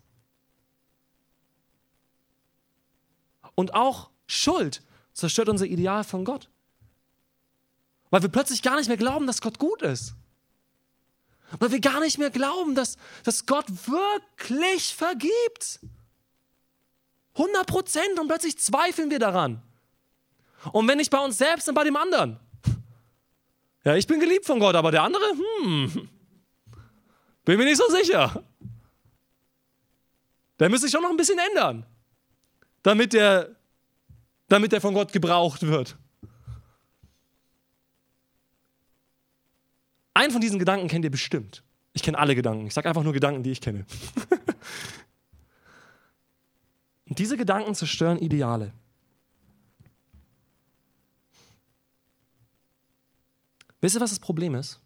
[3.53, 4.81] Und auch Schuld
[5.13, 6.49] zerstört unser Ideal von Gott.
[8.09, 10.15] Weil wir plötzlich gar nicht mehr glauben, dass Gott gut ist.
[11.57, 15.79] Weil wir gar nicht mehr glauben, dass, dass Gott wirklich vergibt.
[17.33, 19.61] 100 Prozent und plötzlich zweifeln wir daran.
[20.71, 22.39] Und wenn nicht bei uns selbst, dann bei dem anderen.
[23.83, 25.23] Ja, ich bin geliebt von Gott, aber der andere,
[25.61, 26.09] hm,
[27.45, 28.43] bin mir nicht so sicher.
[30.59, 31.85] Der müsste sich schon noch ein bisschen ändern,
[32.83, 33.55] damit der,
[34.49, 35.97] damit der von Gott gebraucht wird.
[40.19, 41.63] Einen von diesen Gedanken kennt ihr bestimmt.
[41.93, 42.67] Ich kenne alle Gedanken.
[42.67, 43.85] Ich sage einfach nur Gedanken, die ich kenne.
[47.07, 48.73] Und diese Gedanken zerstören Ideale.
[53.79, 54.81] Wisst ihr, was das Problem ist?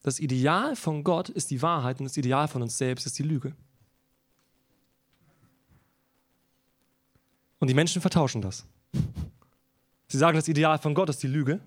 [0.00, 3.22] Das Ideal von Gott ist die Wahrheit und das Ideal von uns selbst ist die
[3.22, 3.54] Lüge.
[7.58, 8.64] Und die Menschen vertauschen das.
[10.08, 11.60] Sie sagen, das Ideal von Gott ist die Lüge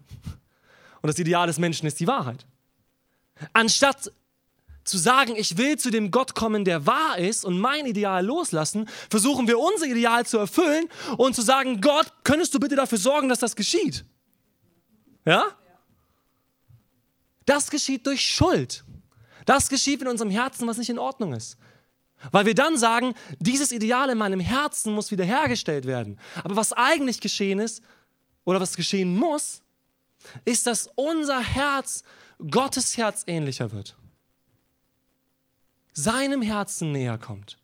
[1.04, 2.48] und das Ideal des Menschen ist die Wahrheit.
[3.54, 4.12] Anstatt
[4.84, 8.90] zu sagen, ich will zu dem Gott kommen, der wahr ist und mein Ideal loslassen,
[9.10, 13.30] versuchen wir unser Ideal zu erfüllen und zu sagen, Gott, könntest du bitte dafür sorgen,
[13.30, 14.04] dass das geschieht?
[15.26, 15.46] Ja?
[17.46, 18.84] Das geschieht durch Schuld.
[19.46, 21.58] Das geschieht in unserem Herzen, was nicht in Ordnung ist.
[22.32, 26.20] Weil wir dann sagen, dieses Ideal in meinem Herzen muss wiederhergestellt werden.
[26.44, 27.82] Aber was eigentlich geschehen ist,
[28.46, 29.62] oder was geschehen muss,
[30.46, 32.04] ist, dass unser Herz
[32.50, 33.96] Gottes Herz ähnlicher wird.
[35.94, 37.60] seinem Herzen näher kommt.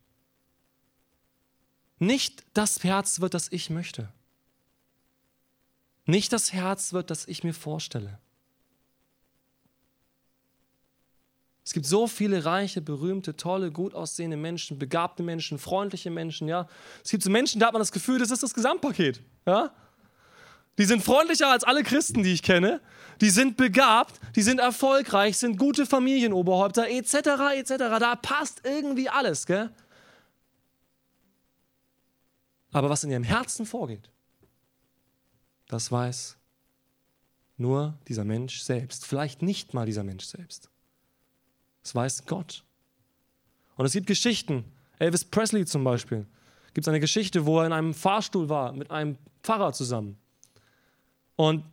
[1.98, 4.10] Nicht das Herz wird, das ich möchte.
[6.06, 8.20] Nicht das Herz wird, das ich mir vorstelle.
[11.66, 16.68] Es gibt so viele reiche, berühmte, tolle, gut aussehende Menschen, begabte Menschen, freundliche Menschen, ja.
[17.04, 19.72] Es gibt so Menschen, da hat man das Gefühl, das ist das Gesamtpaket, ja.
[20.80, 22.80] Die sind freundlicher als alle Christen, die ich kenne.
[23.20, 27.14] Die sind begabt, die sind erfolgreich, sind gute Familienoberhäupter, etc.,
[27.58, 27.74] etc.
[28.00, 29.70] Da passt irgendwie alles, gell?
[32.72, 34.10] Aber was in ihrem Herzen vorgeht,
[35.68, 36.38] das weiß
[37.58, 39.06] nur dieser Mensch selbst.
[39.06, 40.70] Vielleicht nicht mal dieser Mensch selbst.
[41.84, 42.64] Das weiß Gott.
[43.76, 44.64] Und es gibt Geschichten.
[44.98, 46.26] Elvis Presley zum Beispiel.
[46.74, 50.18] Gibt es eine Geschichte, wo er in einem Fahrstuhl war mit einem Pfarrer zusammen.
[51.40, 51.64] Und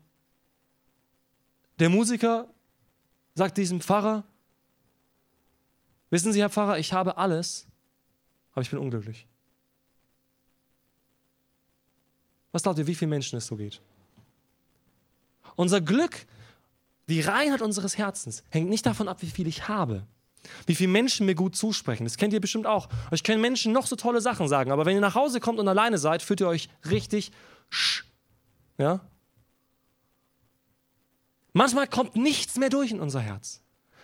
[1.81, 2.47] der Musiker
[3.35, 4.23] sagt diesem Pfarrer,
[6.09, 7.67] wissen Sie, Herr Pfarrer, ich habe alles,
[8.53, 9.27] aber ich bin unglücklich.
[12.53, 13.81] Was glaubt ihr, wie vielen Menschen es so geht?
[15.57, 16.27] Unser Glück,
[17.09, 20.07] die Reinheit unseres Herzens hängt nicht davon ab, wie viel ich habe.
[20.67, 22.05] Wie viele Menschen mir gut zusprechen.
[22.05, 22.89] Das kennt ihr bestimmt auch.
[23.11, 25.67] Euch können Menschen noch so tolle Sachen sagen, aber wenn ihr nach Hause kommt und
[25.67, 27.33] alleine seid, fühlt ihr euch richtig
[27.69, 28.05] sch.
[28.79, 29.01] Ja?
[31.57, 33.63] Manchmal kommt nichts mehr durch in unser Herz.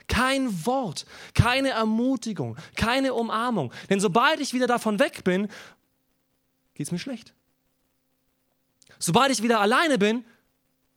[0.08, 3.74] Kein Wort, keine Ermutigung, keine Umarmung.
[3.90, 5.48] Denn sobald ich wieder davon weg bin,
[6.72, 7.34] geht es mir schlecht.
[8.98, 10.24] Sobald ich wieder alleine bin,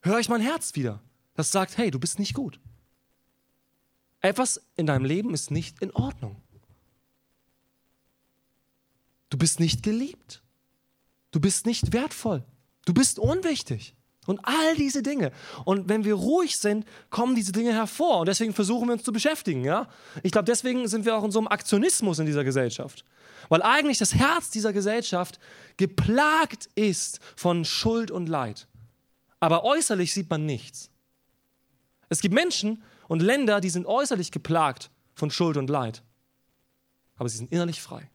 [0.01, 1.01] höre ich mein Herz wieder.
[1.33, 2.57] Das sagt, hey, du bist nicht gut.
[4.21, 6.41] Etwas in deinem Leben ist nicht in Ordnung.
[9.29, 10.41] Du bist nicht geliebt.
[11.31, 12.45] Du bist nicht wertvoll.
[12.85, 13.93] Du bist unwichtig.
[14.25, 15.31] Und all diese Dinge.
[15.65, 18.21] Und wenn wir ruhig sind, kommen diese Dinge hervor.
[18.21, 19.63] Und deswegen versuchen wir uns zu beschäftigen.
[19.63, 19.88] Ja?
[20.23, 23.05] Ich glaube, deswegen sind wir auch in so einem Aktionismus in dieser Gesellschaft.
[23.49, 25.39] Weil eigentlich das Herz dieser Gesellschaft
[25.77, 28.67] geplagt ist von Schuld und Leid.
[29.39, 30.89] Aber äußerlich sieht man nichts.
[32.09, 36.01] Es gibt Menschen und Länder, die sind äußerlich geplagt von Schuld und Leid.
[37.17, 38.09] Aber sie sind innerlich frei.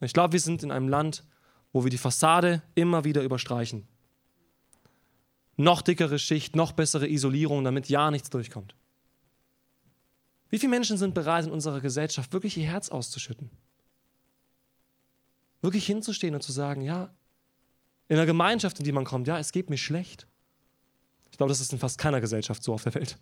[0.00, 1.24] Ich glaube, wir sind in einem Land,
[1.72, 3.86] wo wir die Fassade immer wieder überstreichen.
[5.56, 8.74] Noch dickere Schicht, noch bessere Isolierung, damit ja nichts durchkommt.
[10.48, 13.50] Wie viele Menschen sind bereit, in unserer Gesellschaft wirklich ihr Herz auszuschütten?
[15.60, 17.14] Wirklich hinzustehen und zu sagen, ja,
[18.08, 20.26] in einer Gemeinschaft, in die man kommt, ja, es geht mir schlecht.
[21.30, 23.18] Ich glaube, das ist in fast keiner Gesellschaft so auf der Welt.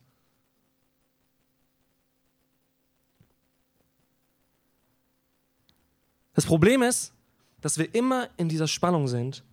[6.32, 7.12] Das Problem ist,
[7.60, 9.44] dass wir immer in dieser Spannung sind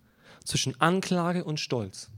[0.44, 2.10] zwischen Anklage und Stolz.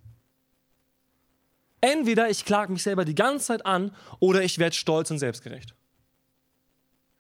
[1.80, 5.74] Entweder ich klage mich selber die ganze Zeit an oder ich werde stolz und selbstgerecht.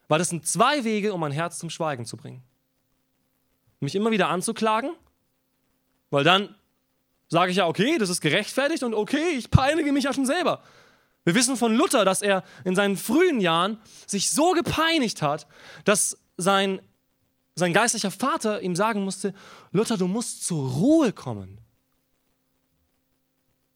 [0.08, 2.42] Weil das sind zwei Wege, um mein Herz zum Schweigen zu bringen.
[3.80, 4.90] Mich immer wieder anzuklagen,
[6.10, 6.56] weil dann
[7.28, 10.62] sage ich ja, okay, das ist gerechtfertigt und okay, ich peinige mich ja schon selber.
[11.24, 15.46] Wir wissen von Luther, dass er in seinen frühen Jahren sich so gepeinigt hat,
[15.84, 16.80] dass sein,
[17.58, 19.34] sein geistlicher Vater ihm sagen musste,
[19.72, 21.60] Luther, du musst zur Ruhe kommen.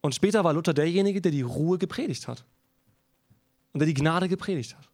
[0.00, 2.44] Und später war Luther derjenige, der die Ruhe gepredigt hat
[3.72, 4.88] und der die Gnade gepredigt hat.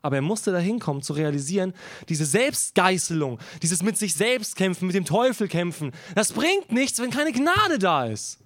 [0.00, 1.72] Aber er musste dahin kommen, zu realisieren,
[2.08, 7.10] diese Selbstgeißelung, dieses mit sich selbst kämpfen, mit dem Teufel kämpfen, das bringt nichts, wenn
[7.10, 8.38] keine Gnade da ist.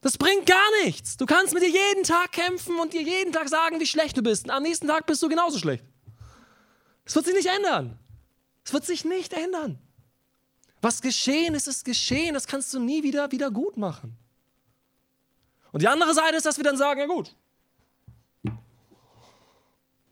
[0.00, 1.16] Das bringt gar nichts.
[1.16, 4.22] Du kannst mit dir jeden Tag kämpfen und dir jeden Tag sagen, wie schlecht du
[4.22, 4.44] bist.
[4.44, 5.84] Und am nächsten Tag bist du genauso schlecht.
[7.06, 7.98] Es wird sich nicht ändern.
[8.64, 9.78] Es wird sich nicht ändern.
[10.80, 12.34] Was geschehen ist, ist geschehen.
[12.34, 14.16] Das kannst du nie wieder wieder gut machen.
[15.72, 17.34] Und die andere Seite ist, dass wir dann sagen, ja gut,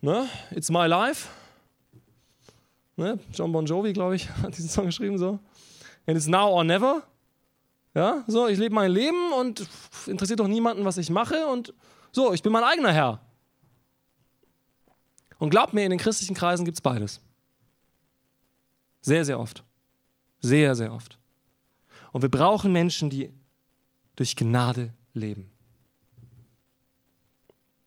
[0.01, 1.29] ne, it's my life.
[2.97, 5.39] Ne, John Bon Jovi, glaube ich, hat diesen Song geschrieben so.
[6.07, 7.03] And it's now or never.
[7.95, 9.67] Ja, so, ich lebe mein Leben und
[10.07, 11.75] interessiert doch niemanden, was ich mache und
[12.11, 13.21] so, ich bin mein eigener Herr.
[15.39, 17.21] Und glaubt mir, in den christlichen Kreisen gibt es beides.
[19.03, 19.65] Sehr, sehr oft.
[20.41, 21.19] Sehr, sehr oft.
[22.13, 23.33] Und wir brauchen Menschen, die
[24.17, 25.51] durch Gnade leben.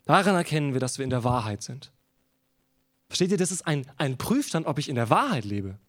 [0.06, 1.92] Daran erkennen wir, dass wir in der Wahrheit sind.
[3.08, 5.80] Versteht ihr, das ist ein, ein Prüfstand, ob ich in der Wahrheit lebe.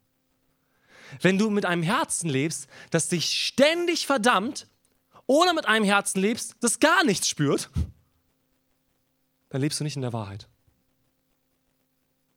[1.20, 4.66] Wenn du mit einem Herzen lebst, das dich ständig verdammt,
[5.26, 7.68] oder mit einem Herzen lebst, das gar nichts spürt,
[9.48, 10.48] dann lebst du nicht in der Wahrheit.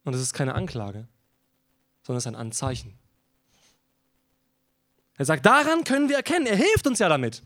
[0.03, 1.07] Und es ist keine Anklage,
[2.09, 2.97] sondern es ist ein Anzeichen.
[5.19, 6.47] Er sagt, daran können wir erkennen.
[6.47, 7.43] Er hilft uns ja damit.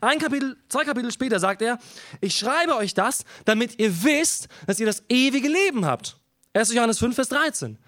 [0.00, 1.78] Ein Kapitel, zwei Kapitel später sagt er,
[2.20, 6.16] ich schreibe euch das, damit ihr wisst, dass ihr das ewige Leben habt.
[6.52, 6.72] 1.
[6.74, 7.78] Johannes 5, Vers 13.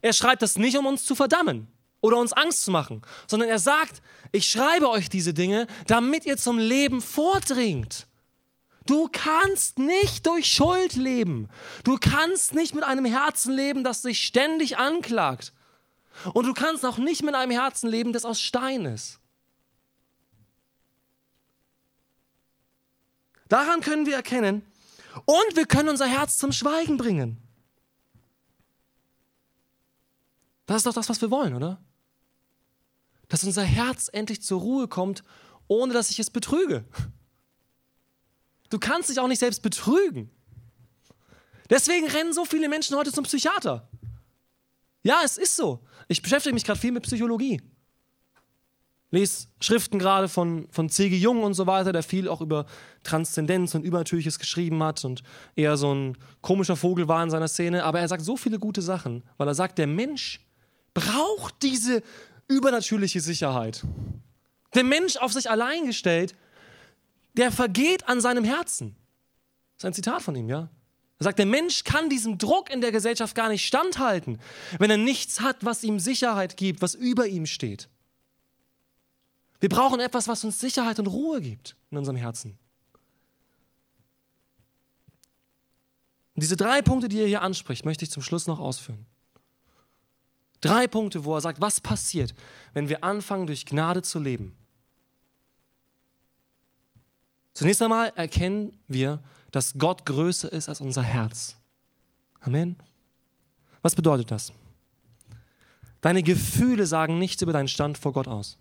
[0.00, 1.66] Er schreibt das nicht, um uns zu verdammen
[2.00, 4.00] oder uns Angst zu machen, sondern er sagt,
[4.32, 8.06] ich schreibe euch diese Dinge, damit ihr zum Leben vordringt.
[8.86, 11.48] Du kannst nicht durch Schuld leben.
[11.82, 15.52] Du kannst nicht mit einem Herzen leben, das sich ständig anklagt.
[16.32, 19.20] Und du kannst auch nicht mit einem Herzen leben, das aus Stein ist.
[23.48, 24.62] Daran können wir erkennen
[25.24, 27.40] und wir können unser Herz zum Schweigen bringen.
[30.66, 31.80] Das ist doch das, was wir wollen, oder?
[33.28, 35.22] Dass unser Herz endlich zur Ruhe kommt,
[35.68, 36.84] ohne dass ich es betrüge.
[38.68, 40.30] Du kannst dich auch nicht selbst betrügen.
[41.70, 43.88] Deswegen rennen so viele Menschen heute zum Psychiater.
[45.06, 45.78] Ja, es ist so.
[46.08, 47.62] Ich beschäftige mich gerade viel mit Psychologie.
[49.12, 51.16] Lese Schriften gerade von, von C.G.
[51.16, 52.66] Jung und so weiter, der viel auch über
[53.04, 55.22] Transzendenz und Übernatürliches geschrieben hat und
[55.54, 57.84] eher so ein komischer Vogel war in seiner Szene.
[57.84, 60.40] Aber er sagt so viele gute Sachen, weil er sagt, der Mensch
[60.92, 62.02] braucht diese
[62.48, 63.84] übernatürliche Sicherheit.
[64.74, 66.34] Der Mensch auf sich allein gestellt,
[67.34, 68.96] der vergeht an seinem Herzen.
[69.76, 70.68] Das ist ein Zitat von ihm, ja.
[71.18, 74.38] Er sagt, der Mensch kann diesem Druck in der Gesellschaft gar nicht standhalten,
[74.78, 77.88] wenn er nichts hat, was ihm Sicherheit gibt, was über ihm steht.
[79.60, 82.58] Wir brauchen etwas, was uns Sicherheit und Ruhe gibt in unserem Herzen.
[86.34, 89.06] Und diese drei Punkte, die er hier anspricht, möchte ich zum Schluss noch ausführen.
[90.60, 92.34] Drei Punkte, wo er sagt, was passiert,
[92.74, 94.54] wenn wir anfangen, durch Gnade zu leben.
[97.54, 99.22] Zunächst einmal erkennen wir,
[99.56, 101.56] dass Gott größer ist als unser Herz.
[102.40, 102.76] Amen.
[103.80, 104.52] Was bedeutet das?
[106.02, 108.58] Deine Gefühle sagen nichts über deinen Stand vor Gott aus.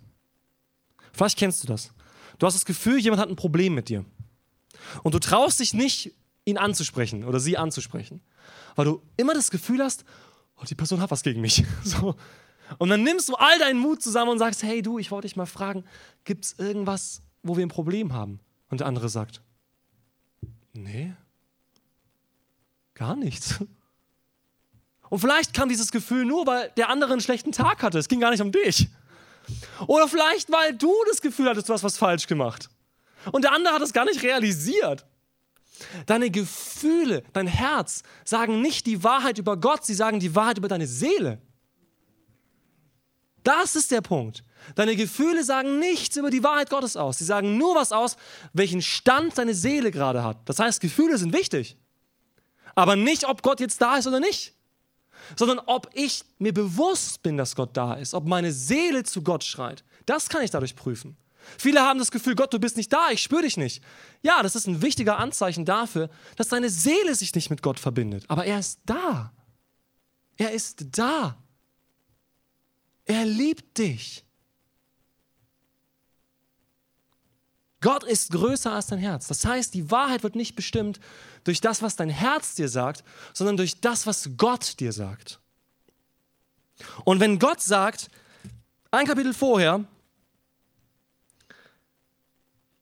[1.11, 1.91] Vielleicht kennst du das.
[2.39, 4.05] Du hast das Gefühl, jemand hat ein Problem mit dir.
[5.03, 6.13] Und du traust dich nicht,
[6.45, 8.21] ihn anzusprechen oder sie anzusprechen,
[8.75, 10.05] weil du immer das Gefühl hast,
[10.55, 11.65] oh, die Person hat was gegen mich.
[11.83, 12.15] So.
[12.77, 15.35] Und dann nimmst du all deinen Mut zusammen und sagst, hey du, ich wollte dich
[15.35, 15.83] mal fragen,
[16.23, 18.39] gibt es irgendwas, wo wir ein Problem haben?
[18.69, 19.41] Und der andere sagt,
[20.75, 21.13] nee,
[22.93, 23.59] gar nichts.
[25.09, 27.99] Und vielleicht kam dieses Gefühl nur, weil der andere einen schlechten Tag hatte.
[27.99, 28.89] Es ging gar nicht um dich.
[29.87, 32.69] Oder vielleicht, weil du das Gefühl hattest, du hast was falsch gemacht.
[33.31, 35.05] Und der andere hat es gar nicht realisiert.
[36.05, 40.67] Deine Gefühle, dein Herz sagen nicht die Wahrheit über Gott, sie sagen die Wahrheit über
[40.67, 41.41] deine Seele.
[43.45, 44.43] Das ist der Punkt.
[44.73, 47.19] Deine Gefühle sagen nichts über die Wahrheit Gottes aus.
[47.19, 48.17] Sie sagen nur was aus,
[48.53, 50.37] welchen Stand deine Seele gerade hat.
[50.45, 51.77] Das heißt, Gefühle sind wichtig.
[52.73, 54.53] Aber nicht, ob Gott jetzt da ist oder nicht.
[55.35, 58.15] Sondern ob ich mir bewusst bin, dass Gott da ist.
[58.15, 59.83] Ob meine Seele zu Gott schreit.
[60.07, 61.15] Das kann ich dadurch prüfen.
[61.59, 63.83] Viele haben das Gefühl, Gott, du bist nicht da, ich spüre dich nicht.
[64.23, 68.25] Ja, das ist ein wichtiger Anzeichen dafür, dass deine Seele sich nicht mit Gott verbindet.
[68.27, 69.31] Aber er ist da.
[70.37, 71.37] Er ist da.
[73.05, 74.23] Er liebt dich.
[77.81, 79.27] Gott ist größer als dein Herz.
[79.27, 80.99] Das heißt, die Wahrheit wird nicht bestimmt
[81.43, 85.39] durch das, was dein Herz dir sagt, sondern durch das, was Gott dir sagt.
[87.03, 88.09] Und wenn Gott sagt,
[88.89, 89.85] ein Kapitel vorher,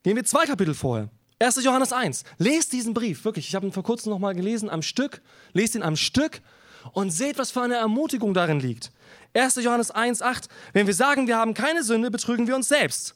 [0.03, 1.09] gehen wir zwei Kapitel vorher.
[1.39, 1.61] 1.
[1.63, 2.23] Johannes 1.
[2.37, 3.49] Lest diesen Brief, wirklich.
[3.49, 5.21] Ich habe ihn vor kurzem nochmal gelesen am Stück.
[5.51, 6.41] Lest ihn am Stück
[6.91, 8.91] und seht, was für eine Ermutigung darin liegt.
[9.33, 9.55] 1.
[9.55, 10.47] Johannes 1, 8.
[10.73, 13.15] Wenn wir sagen, wir haben keine Sünde, betrügen wir uns selbst.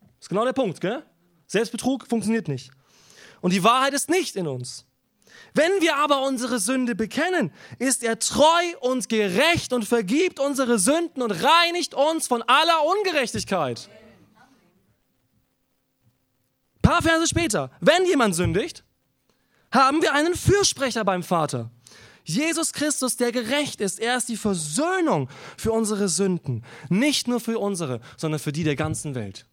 [0.00, 1.02] Das ist genau der Punkt, gell?
[1.46, 2.70] Selbstbetrug funktioniert nicht.
[3.40, 4.84] Und die Wahrheit ist nicht in uns.
[5.54, 8.44] Wenn wir aber unsere Sünde bekennen, ist er treu
[8.80, 13.88] und gerecht und vergibt unsere Sünden und reinigt uns von aller Ungerechtigkeit.
[16.76, 18.84] Ein paar Verse später, wenn jemand sündigt,
[19.72, 21.70] haben wir einen Fürsprecher beim Vater.
[22.28, 26.62] Jesus Christus, der gerecht ist, er ist die Versöhnung für unsere Sünden.
[26.90, 29.46] Nicht nur für unsere, sondern für die der ganzen Welt.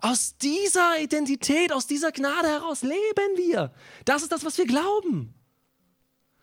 [0.00, 3.72] Aus dieser Identität, aus dieser Gnade heraus leben wir.
[4.04, 5.34] Das ist das, was wir glauben.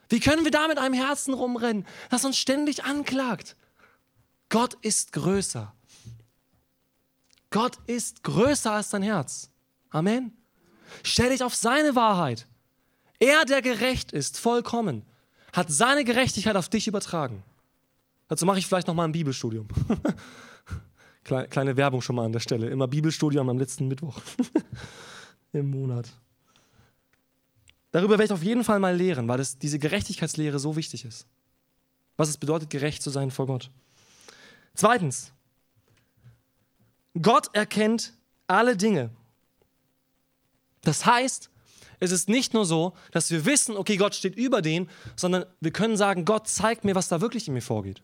[0.09, 3.55] Wie können wir da mit einem Herzen rumrennen, das uns ständig anklagt?
[4.49, 5.73] Gott ist größer.
[7.51, 9.49] Gott ist größer als dein Herz.
[9.91, 10.35] Amen.
[11.03, 12.47] Stell dich auf seine Wahrheit.
[13.23, 15.03] Er, der gerecht ist, vollkommen,
[15.53, 17.41] hat seine Gerechtigkeit auf dich übertragen.
[18.27, 19.65] Dazu mache ich vielleicht noch mal ein Bibelstudium.
[21.23, 22.67] Kleine Werbung schon mal an der Stelle.
[22.67, 24.19] Immer Bibelstudium am letzten Mittwoch
[25.53, 26.11] im Monat.
[27.91, 31.25] Darüber werde ich auf jeden Fall mal lehren, weil das, diese Gerechtigkeitslehre so wichtig ist.
[32.17, 33.71] Was es bedeutet, gerecht zu sein vor Gott.
[34.73, 35.31] Zweitens,
[37.21, 38.11] Gott erkennt
[38.47, 39.11] alle Dinge.
[40.81, 41.49] Das heißt,
[42.03, 45.71] es ist nicht nur so, dass wir wissen, okay, Gott steht über dem, sondern wir
[45.71, 48.03] können sagen, Gott zeigt mir, was da wirklich in mir vorgeht.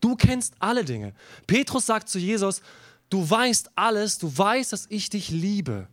[0.00, 1.14] Du kennst alle Dinge.
[1.46, 2.62] Petrus sagt zu Jesus,
[3.10, 5.86] du weißt alles, du weißt, dass ich dich liebe.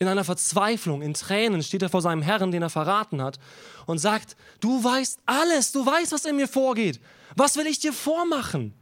[0.00, 3.38] In einer Verzweiflung, in Tränen steht er vor seinem Herrn, den er verraten hat,
[3.86, 7.00] und sagt, du weißt alles, du weißt, was in mir vorgeht.
[7.36, 8.74] Was will ich dir vormachen?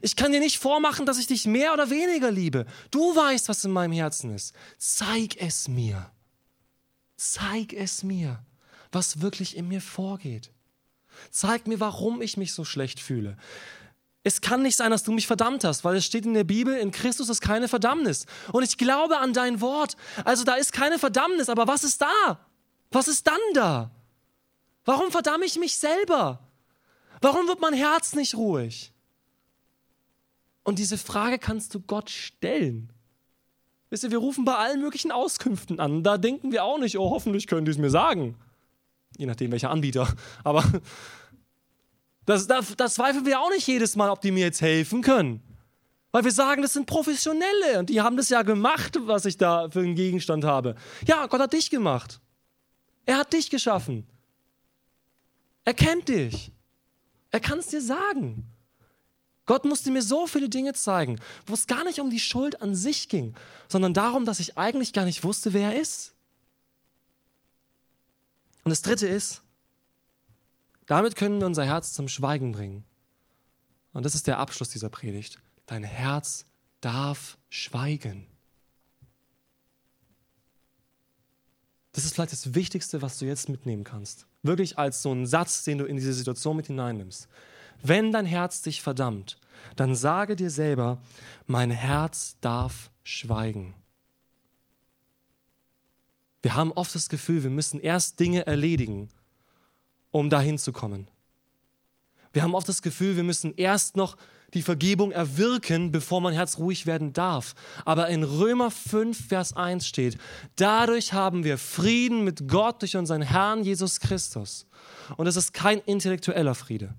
[0.00, 2.66] Ich kann dir nicht vormachen, dass ich dich mehr oder weniger liebe.
[2.92, 4.54] Du weißt, was in meinem Herzen ist.
[4.78, 6.10] Zeig es mir.
[7.16, 8.44] Zeig es mir,
[8.92, 10.50] was wirklich in mir vorgeht.
[11.30, 13.36] Zeig mir, warum ich mich so schlecht fühle.
[14.26, 16.74] Es kann nicht sein, dass du mich verdammt hast, weil es steht in der Bibel,
[16.76, 18.24] in Christus ist keine Verdammnis.
[18.52, 19.96] Und ich glaube an dein Wort.
[20.24, 22.40] Also da ist keine Verdammnis, aber was ist da?
[22.90, 23.90] Was ist dann da?
[24.86, 26.40] Warum verdamme ich mich selber?
[27.20, 28.92] Warum wird mein Herz nicht ruhig?
[30.62, 32.93] Und diese Frage kannst du Gott stellen.
[33.94, 36.02] Wisst ihr, wir rufen bei allen möglichen Auskünften an.
[36.02, 38.34] Da denken wir auch nicht, oh, hoffentlich können die es mir sagen.
[39.16, 40.12] Je nachdem, welcher Anbieter.
[40.42, 40.64] Aber
[42.26, 45.44] das, da, das zweifeln wir auch nicht jedes Mal, ob die mir jetzt helfen können.
[46.10, 49.70] Weil wir sagen, das sind Professionelle und die haben das ja gemacht, was ich da
[49.70, 50.74] für einen Gegenstand habe.
[51.06, 52.20] Ja, Gott hat dich gemacht.
[53.06, 54.08] Er hat dich geschaffen.
[55.64, 56.50] Er kennt dich.
[57.30, 58.44] Er kann es dir sagen.
[59.46, 62.74] Gott musste mir so viele Dinge zeigen, wo es gar nicht um die Schuld an
[62.74, 63.34] sich ging,
[63.68, 66.14] sondern darum, dass ich eigentlich gar nicht wusste, wer er ist.
[68.64, 69.42] Und das Dritte ist,
[70.86, 72.84] damit können wir unser Herz zum Schweigen bringen.
[73.92, 75.38] Und das ist der Abschluss dieser Predigt.
[75.66, 76.46] Dein Herz
[76.80, 78.26] darf schweigen.
[81.92, 84.26] Das ist vielleicht das Wichtigste, was du jetzt mitnehmen kannst.
[84.42, 87.28] Wirklich als so einen Satz, den du in diese Situation mit hineinnimmst.
[87.82, 89.38] Wenn dein Herz dich verdammt,
[89.76, 91.00] dann sage dir selber,
[91.46, 93.74] mein Herz darf schweigen.
[96.42, 99.08] Wir haben oft das Gefühl, wir müssen erst Dinge erledigen,
[100.10, 101.08] um dahin zu kommen.
[102.32, 104.16] Wir haben oft das Gefühl, wir müssen erst noch
[104.54, 107.54] die Vergebung erwirken, bevor mein Herz ruhig werden darf.
[107.84, 110.18] Aber in Römer 5, Vers 1 steht,
[110.56, 114.66] dadurch haben wir Frieden mit Gott durch unseren Herrn Jesus Christus.
[115.16, 116.94] Und es ist kein intellektueller Friede.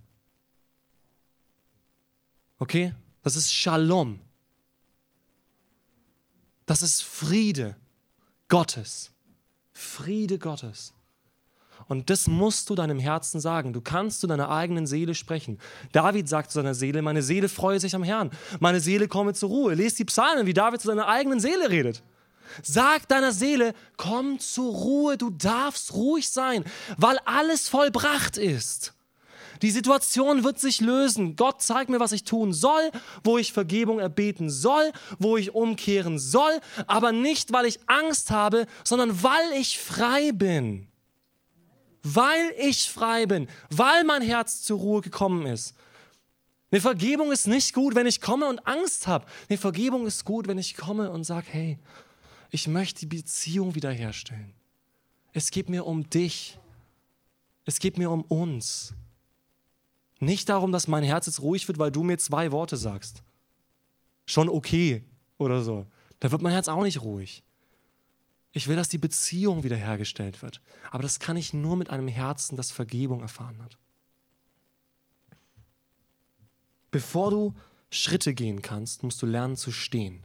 [2.59, 2.93] Okay?
[3.23, 4.19] Das ist Shalom.
[6.65, 7.75] Das ist Friede
[8.47, 9.11] Gottes.
[9.73, 10.93] Friede Gottes.
[11.87, 13.73] Und das musst du deinem Herzen sagen.
[13.73, 15.59] Du kannst zu deiner eigenen Seele sprechen.
[15.91, 18.31] David sagt zu seiner Seele, meine Seele freue sich am Herrn.
[18.59, 19.75] Meine Seele komme zur Ruhe.
[19.75, 22.01] Lest die Psalmen, wie David zu seiner eigenen Seele redet.
[22.63, 26.63] Sag deiner Seele, komm zur Ruhe, du darfst ruhig sein,
[26.97, 28.94] weil alles vollbracht ist.
[29.61, 31.35] Die Situation wird sich lösen.
[31.35, 32.91] Gott zeigt mir, was ich tun soll,
[33.23, 38.67] wo ich Vergebung erbeten soll, wo ich umkehren soll, aber nicht, weil ich Angst habe,
[38.83, 40.87] sondern weil ich frei bin.
[42.03, 45.73] Weil ich frei bin, weil mein Herz zur Ruhe gekommen ist.
[46.71, 49.25] Eine Vergebung ist nicht gut, wenn ich komme und Angst habe.
[49.49, 51.79] Eine Vergebung ist gut, wenn ich komme und sage, hey,
[52.51, 54.53] ich möchte die Beziehung wiederherstellen.
[55.33, 56.57] Es geht mir um dich.
[57.65, 58.93] Es geht mir um uns.
[60.19, 63.23] Nicht darum, dass mein Herz jetzt ruhig wird, weil du mir zwei Worte sagst.
[64.25, 65.03] Schon okay
[65.37, 65.85] oder so.
[66.19, 67.43] Da wird mein Herz auch nicht ruhig.
[68.51, 70.61] Ich will, dass die Beziehung wiederhergestellt wird.
[70.89, 73.77] Aber das kann ich nur mit einem Herzen, das Vergebung erfahren hat.
[76.89, 77.53] Bevor du
[77.89, 80.23] Schritte gehen kannst, musst du lernen zu stehen.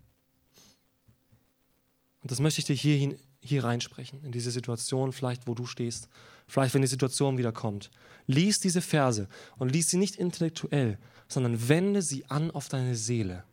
[2.23, 6.09] Und das möchte ich dir hier, hier reinsprechen, in diese Situation vielleicht, wo du stehst
[6.51, 7.91] vielleicht wenn die Situation wieder kommt.
[8.27, 10.99] Lies diese Verse und lies sie nicht intellektuell,
[11.29, 13.45] sondern wende sie an auf deine Seele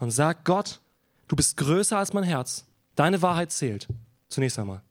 [0.00, 0.80] und sag Gott,
[1.28, 2.64] du bist größer als mein Herz.
[2.96, 3.86] Deine Wahrheit zählt.
[4.28, 4.82] Zunächst einmal.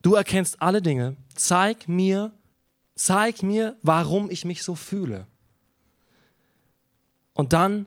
[0.00, 1.16] Du erkennst alle Dinge.
[1.34, 2.32] Zeig mir,
[2.94, 5.26] zeig mir, warum ich mich so fühle.
[7.34, 7.86] Und dann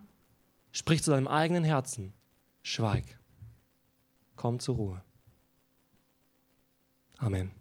[0.71, 2.13] sprich zu deinem eigenen Herzen.
[2.61, 3.19] Schweig.
[4.35, 5.01] Komm zur Ruhe.
[7.17, 7.51] Amen.